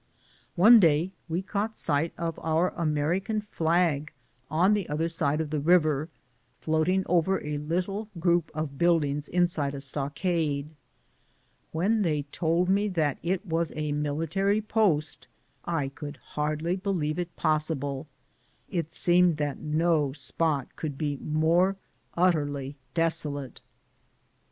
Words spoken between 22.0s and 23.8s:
utterly desolate.